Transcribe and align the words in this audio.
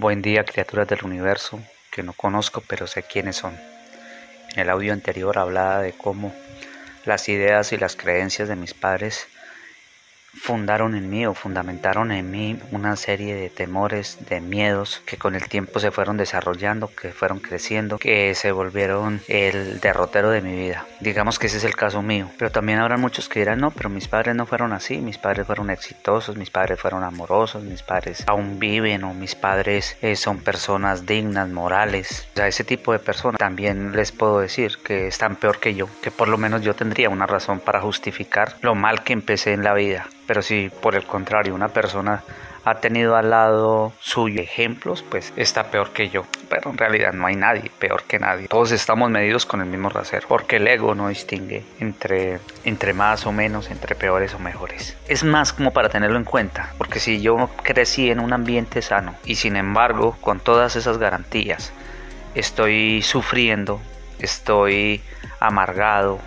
Buen 0.00 0.22
día 0.22 0.46
criaturas 0.46 0.88
del 0.88 1.04
universo 1.04 1.60
que 1.90 2.02
no 2.02 2.14
conozco 2.14 2.62
pero 2.66 2.86
sé 2.86 3.02
quiénes 3.02 3.36
son. 3.36 3.54
En 4.54 4.60
el 4.60 4.70
audio 4.70 4.94
anterior 4.94 5.36
hablaba 5.36 5.82
de 5.82 5.92
cómo 5.92 6.34
las 7.04 7.28
ideas 7.28 7.74
y 7.74 7.76
las 7.76 7.96
creencias 7.96 8.48
de 8.48 8.56
mis 8.56 8.72
padres 8.72 9.28
fundaron 10.32 10.94
en 10.94 11.10
mí 11.10 11.26
o 11.26 11.34
fundamentaron 11.34 12.12
en 12.12 12.30
mí 12.30 12.58
una 12.70 12.96
serie 12.96 13.34
de 13.34 13.50
temores, 13.50 14.18
de 14.28 14.40
miedos 14.40 15.02
que 15.06 15.16
con 15.16 15.34
el 15.34 15.48
tiempo 15.48 15.80
se 15.80 15.90
fueron 15.90 16.16
desarrollando, 16.16 16.88
que 16.94 17.12
fueron 17.12 17.40
creciendo, 17.40 17.98
que 17.98 18.34
se 18.34 18.52
volvieron 18.52 19.20
el 19.28 19.80
derrotero 19.80 20.30
de 20.30 20.40
mi 20.40 20.56
vida. 20.56 20.86
Digamos 21.00 21.38
que 21.38 21.48
ese 21.48 21.58
es 21.58 21.64
el 21.64 21.76
caso 21.76 22.02
mío. 22.02 22.30
Pero 22.38 22.50
también 22.50 22.78
habrá 22.78 22.96
muchos 22.96 23.28
que 23.28 23.40
dirán, 23.40 23.60
no, 23.60 23.70
pero 23.70 23.88
mis 23.88 24.08
padres 24.08 24.34
no 24.34 24.46
fueron 24.46 24.72
así, 24.72 24.98
mis 24.98 25.18
padres 25.18 25.46
fueron 25.46 25.70
exitosos, 25.70 26.36
mis 26.36 26.50
padres 26.50 26.80
fueron 26.80 27.04
amorosos, 27.04 27.62
mis 27.62 27.82
padres 27.82 28.24
aún 28.26 28.58
viven 28.58 29.04
o 29.04 29.14
mis 29.14 29.34
padres 29.34 29.96
eh, 30.02 30.16
son 30.16 30.38
personas 30.38 31.06
dignas, 31.06 31.48
morales. 31.48 32.28
O 32.34 32.36
sea, 32.36 32.48
ese 32.48 32.64
tipo 32.64 32.92
de 32.92 32.98
personas 32.98 33.38
también 33.38 33.92
les 33.96 34.12
puedo 34.12 34.40
decir 34.40 34.78
que 34.84 35.06
están 35.06 35.36
peor 35.36 35.58
que 35.58 35.74
yo, 35.74 35.88
que 36.02 36.10
por 36.10 36.28
lo 36.28 36.38
menos 36.38 36.62
yo 36.62 36.74
tendría 36.74 37.08
una 37.08 37.26
razón 37.26 37.60
para 37.60 37.80
justificar 37.80 38.56
lo 38.62 38.74
mal 38.74 39.02
que 39.04 39.12
empecé 39.12 39.52
en 39.52 39.64
la 39.64 39.74
vida 39.74 40.06
pero 40.30 40.42
si 40.42 40.70
por 40.70 40.94
el 40.94 41.02
contrario 41.02 41.56
una 41.56 41.70
persona 41.70 42.22
ha 42.64 42.76
tenido 42.76 43.16
al 43.16 43.30
lado 43.30 43.92
suyo 43.98 44.40
ejemplos, 44.40 45.02
pues 45.02 45.32
está 45.34 45.72
peor 45.72 45.90
que 45.90 46.08
yo. 46.08 46.22
Pero 46.48 46.70
en 46.70 46.78
realidad 46.78 47.12
no 47.12 47.26
hay 47.26 47.34
nadie 47.34 47.68
peor 47.80 48.04
que 48.04 48.20
nadie. 48.20 48.46
Todos 48.46 48.70
estamos 48.70 49.10
medidos 49.10 49.44
con 49.44 49.60
el 49.60 49.66
mismo 49.66 49.88
rasero, 49.88 50.28
porque 50.28 50.58
el 50.58 50.68
ego 50.68 50.94
no 50.94 51.08
distingue 51.08 51.64
entre, 51.80 52.38
entre 52.62 52.92
más 52.92 53.26
o 53.26 53.32
menos, 53.32 53.72
entre 53.72 53.96
peores 53.96 54.32
o 54.32 54.38
mejores. 54.38 54.96
Es 55.08 55.24
más 55.24 55.52
como 55.52 55.72
para 55.72 55.88
tenerlo 55.88 56.16
en 56.16 56.22
cuenta, 56.22 56.74
porque 56.78 57.00
si 57.00 57.20
yo 57.20 57.50
crecí 57.64 58.08
en 58.08 58.20
un 58.20 58.32
ambiente 58.32 58.82
sano 58.82 59.16
y 59.24 59.34
sin 59.34 59.56
embargo 59.56 60.16
con 60.20 60.38
todas 60.38 60.76
esas 60.76 60.98
garantías 60.98 61.72
estoy 62.36 63.02
sufriendo, 63.02 63.80
estoy 64.20 65.02
amargado, 65.40 66.20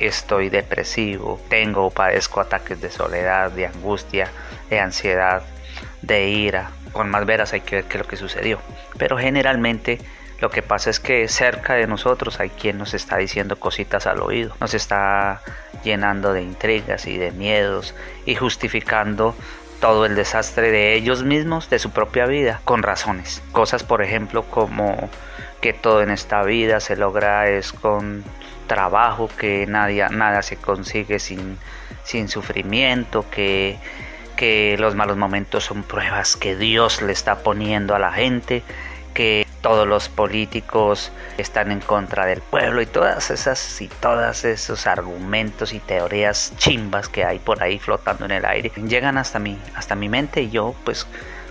estoy 0.00 0.48
depresivo, 0.48 1.40
tengo 1.48 1.86
o 1.86 1.90
padezco 1.90 2.40
ataques 2.40 2.80
de 2.80 2.90
soledad, 2.90 3.50
de 3.50 3.66
angustia, 3.66 4.30
de 4.70 4.80
ansiedad, 4.80 5.42
de 6.02 6.28
ira. 6.28 6.70
Con 6.92 7.10
más 7.10 7.26
veras 7.26 7.52
hay 7.52 7.60
que 7.60 7.76
ver 7.76 7.84
qué 7.84 7.98
es 7.98 8.02
lo 8.04 8.08
que 8.08 8.16
sucedió. 8.16 8.58
Pero 8.98 9.18
generalmente 9.18 9.98
lo 10.40 10.50
que 10.50 10.62
pasa 10.62 10.90
es 10.90 11.00
que 11.00 11.26
cerca 11.28 11.74
de 11.74 11.86
nosotros 11.86 12.38
hay 12.38 12.50
quien 12.50 12.78
nos 12.78 12.94
está 12.94 13.16
diciendo 13.16 13.58
cositas 13.58 14.06
al 14.06 14.20
oído, 14.20 14.54
nos 14.60 14.72
está 14.74 15.42
llenando 15.82 16.32
de 16.32 16.42
intrigas 16.42 17.06
y 17.06 17.16
de 17.16 17.32
miedos 17.32 17.94
y 18.24 18.36
justificando 18.36 19.34
todo 19.80 20.06
el 20.06 20.14
desastre 20.14 20.70
de 20.70 20.94
ellos 20.94 21.22
mismos, 21.22 21.70
de 21.70 21.78
su 21.78 21.90
propia 21.90 22.26
vida, 22.26 22.60
con 22.64 22.82
razones. 22.82 23.42
Cosas, 23.52 23.84
por 23.84 24.02
ejemplo, 24.02 24.44
como 24.44 25.08
que 25.60 25.72
todo 25.72 26.02
en 26.02 26.10
esta 26.10 26.42
vida 26.42 26.80
se 26.80 26.96
logra 26.96 27.48
es 27.48 27.72
con 27.72 28.24
trabajo, 28.68 29.28
que 29.36 29.66
nadie, 29.66 30.06
nada 30.10 30.42
se 30.42 30.56
consigue 30.56 31.18
sin, 31.18 31.58
sin 32.04 32.28
sufrimiento, 32.28 33.28
que, 33.30 33.78
que 34.36 34.76
los 34.78 34.94
malos 34.94 35.16
momentos 35.16 35.64
son 35.64 35.82
pruebas 35.82 36.36
que 36.36 36.54
Dios 36.54 37.02
le 37.02 37.12
está 37.12 37.42
poniendo 37.42 37.96
a 37.96 37.98
la 37.98 38.12
gente, 38.12 38.62
que 39.12 39.44
todos 39.60 39.88
los 39.88 40.08
políticos 40.08 41.10
están 41.36 41.72
en 41.72 41.80
contra 41.80 42.24
del 42.26 42.40
pueblo 42.40 42.80
y 42.80 42.86
todas 42.86 43.32
esas 43.32 43.80
y 43.80 43.88
todos 43.88 44.44
esos 44.44 44.86
argumentos 44.86 45.72
y 45.72 45.80
teorías 45.80 46.52
chimbas 46.58 47.08
que 47.08 47.24
hay 47.24 47.40
por 47.40 47.60
ahí 47.60 47.80
flotando 47.80 48.26
en 48.26 48.30
el 48.30 48.44
aire 48.44 48.70
llegan 48.86 49.18
hasta 49.18 49.40
hasta 49.74 49.96
mi 49.96 50.08
mente 50.08 50.42
y 50.42 50.50
yo 50.50 50.76
pues 50.84 51.08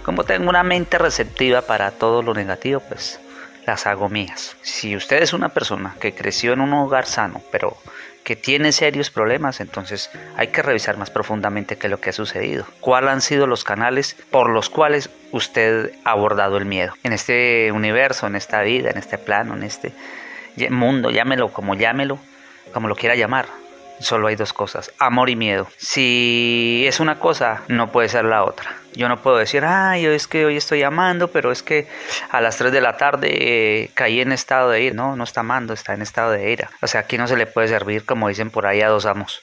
como 0.08 0.24
tengo 0.24 0.50
una 0.50 0.64
mente 0.64 0.98
receptiva 0.98 1.64
para 1.64 1.92
todo 1.92 2.22
lo 2.22 2.34
negativo, 2.34 2.80
pues 2.80 3.20
las 3.68 3.86
hago 3.86 4.10
mías. 4.10 4.56
Si 4.62 4.96
usted 4.96 5.22
es 5.22 5.34
una 5.34 5.50
persona 5.50 5.96
que 6.00 6.16
creció 6.16 6.54
en 6.54 6.62
un 6.62 6.74
hogar 6.74 7.06
sano, 7.06 7.42
pero 7.52 7.78
que 8.24 8.38
tiene 8.38 8.72
serios 8.72 9.10
problemas, 9.10 9.60
entonces 9.60 10.10
hay 10.38 10.48
que 10.48 10.62
revisar 10.62 10.98
más 10.98 11.12
profundamente 11.12 11.78
qué 11.78 11.88
es 11.88 11.92
lo 11.92 12.00
que 12.00 12.10
ha 12.10 12.14
sucedido. 12.14 12.66
¿Cuáles 12.80 13.12
han 13.12 13.22
sido 13.22 13.46
los 13.46 13.64
canales 13.64 14.16
por 14.32 14.50
los 14.50 14.70
cuales 14.70 15.10
usted 15.32 15.92
ha 16.06 16.12
abordado 16.12 16.58
el 16.58 16.66
miedo? 16.66 16.94
En 17.04 17.14
este 17.14 17.72
universo, 17.72 18.26
en 18.26 18.36
esta 18.36 18.62
vida, 18.62 18.90
en 18.90 18.98
este 18.98 19.18
plano, 19.18 19.54
en 19.54 19.64
este 19.64 19.94
mundo, 20.70 21.10
llámelo 21.10 21.52
como 21.52 21.76
llámelo, 21.76 22.20
como 22.74 22.88
lo 22.88 22.96
quiera 22.96 23.16
llamar. 23.16 23.48
Solo 24.00 24.28
hay 24.28 24.36
dos 24.36 24.54
cosas, 24.54 24.92
amor 25.00 25.30
y 25.30 25.36
miedo. 25.36 25.68
Si 25.78 26.84
es 26.88 27.00
una 27.00 27.20
cosa, 27.20 27.64
no 27.68 27.92
puede 27.92 28.10
ser 28.10 28.26
la 28.26 28.44
otra. 28.44 28.76
Yo 28.94 29.10
no 29.10 29.22
puedo 29.22 29.38
decir, 29.38 29.64
ay, 29.66 30.06
es 30.06 30.28
que 30.28 30.46
hoy 30.46 30.58
estoy 30.58 30.84
amando, 30.84 31.30
pero 31.30 31.52
es 31.52 31.64
que 31.64 31.88
a 32.30 32.42
las 32.42 32.58
3 32.58 32.72
de 32.72 32.82
la 32.82 32.98
tarde 32.98 33.30
eh, 33.32 33.92
caí 33.96 34.22
en 34.22 34.32
estado 34.32 34.70
de 34.70 34.82
ira. 34.82 34.96
No, 34.96 35.16
no 35.16 35.24
está 35.24 35.42
amando, 35.42 35.74
está 35.74 35.94
en 35.94 36.02
estado 36.02 36.32
de 36.32 36.52
ira. 36.52 36.70
O 36.82 36.88
sea, 36.88 37.02
aquí 37.02 37.18
no 37.18 37.28
se 37.28 37.38
le 37.38 37.48
puede 37.48 37.68
servir, 37.68 38.06
como 38.06 38.28
dicen 38.28 38.52
por 38.52 38.68
ahí, 38.68 38.82
a 38.82 38.90
dos 38.90 39.06
amos. 39.06 39.42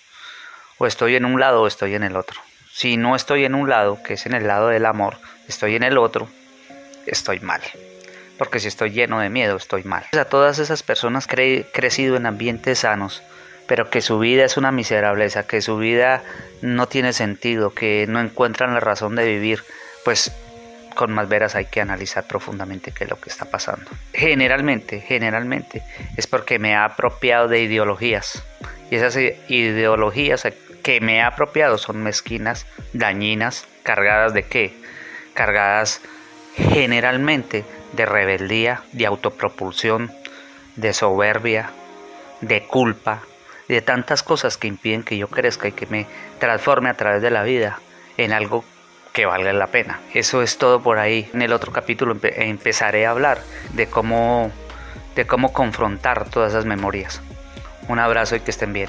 O 0.79 0.87
estoy 0.87 1.17
en 1.17 1.25
un 1.25 1.39
lado 1.41 1.63
o 1.63 1.67
estoy 1.67 1.95
en 1.95 2.05
el 2.05 2.17
otro. 2.17 2.41
Si 2.73 2.97
no 2.97 3.15
estoy 3.15 3.45
en 3.45 3.55
un 3.55 3.69
lado, 3.69 4.03
que 4.03 4.15
es 4.15 4.27
en 4.27 4.35
el 4.35 4.47
lado 4.47 4.69
del 4.69 4.87
amor, 4.87 5.19
estoy 5.49 5.77
en 5.77 5.85
el 5.85 5.99
otro, 5.99 6.29
estoy 7.07 7.39
mal. 7.41 7.61
Porque 8.39 8.59
si 8.59 8.67
estoy 8.67 8.91
lleno 8.91 9.21
de 9.21 9.31
miedo, 9.31 9.57
estoy 9.57 9.85
mal. 9.85 10.05
A 10.13 10.25
todas 10.25 10.59
esas 10.59 10.83
personas 10.83 11.29
han 11.29 11.63
crecido 11.73 12.17
en 12.17 12.27
ambientes 12.27 12.81
sanos, 12.81 13.23
pero 13.67 13.91
que 13.91 14.01
su 14.01 14.19
vida 14.19 14.45
es 14.45 14.57
una 14.57 14.73
miserableza, 14.73 15.47
que 15.47 15.63
su 15.63 15.79
vida 15.79 16.23
no 16.63 16.87
tiene 16.89 17.13
sentido, 17.13 17.75
que 17.75 18.07
no 18.09 18.21
encuentran 18.21 18.75
la 18.75 18.81
razón 18.81 19.15
de 19.17 19.25
vivir, 19.25 19.63
pues 20.05 20.33
con 20.95 21.13
más 21.13 21.29
veras 21.29 21.55
hay 21.55 21.67
que 21.67 21.81
analizar 21.81 22.25
profundamente 22.27 22.93
qué 22.93 23.05
es 23.05 23.11
lo 23.11 23.21
que 23.21 23.31
está 23.31 23.47
pasando. 23.47 23.91
Generalmente, 24.13 25.01
generalmente 25.01 25.83
es 26.17 26.27
porque 26.27 26.59
me 26.59 26.75
ha 26.75 26.85
apropiado 26.85 27.49
de 27.49 27.63
ideologías 27.63 28.43
y 28.91 28.97
esas 28.97 29.17
ideologías 29.49 30.47
que 30.83 31.01
me 31.01 31.23
ha 31.23 31.29
apropiado 31.29 31.79
son 31.79 32.03
mezquinas, 32.03 32.67
dañinas, 32.93 33.67
cargadas 33.83 34.35
de 34.35 34.45
qué? 34.45 34.75
Cargadas 35.35 36.01
generalmente 36.57 37.65
de 37.93 38.07
rebeldía, 38.07 38.83
de 38.93 39.07
autopropulsión, 39.07 40.13
de 40.77 40.93
soberbia, 40.93 41.71
de 42.41 42.63
culpa, 42.65 43.23
de 43.69 43.83
tantas 43.83 44.23
cosas 44.23 44.57
que 44.57 44.69
impiden 44.69 45.03
que 45.03 45.17
yo 45.17 45.29
crezca 45.29 45.69
y 45.69 45.73
que 45.73 45.87
me 45.87 46.07
transforme 46.39 46.91
a 46.91 46.95
través 46.95 47.23
de 47.23 47.31
la 47.31 47.43
vida 47.43 47.79
en 48.17 48.33
algo 48.33 48.65
que 49.13 49.27
valga 49.27 49.53
la 49.53 49.69
pena. 49.69 50.01
Eso 50.13 50.43
es 50.43 50.59
todo 50.59 50.83
por 50.83 50.99
ahí. 50.99 51.31
En 51.33 51.43
el 51.43 51.53
otro 51.53 51.73
capítulo 51.73 52.17
empezaré 52.23 53.07
a 53.07 53.11
hablar 53.11 53.41
de 53.73 53.87
cómo, 53.87 54.51
de 55.15 55.27
cómo 55.27 55.53
confrontar 55.53 56.29
todas 56.29 56.53
esas 56.53 56.65
memorias. 56.65 57.23
Un 57.89 58.01
abrazo 58.01 58.37
y 58.37 58.41
que 58.41 58.51
estén 58.51 58.73
bien. 58.73 58.89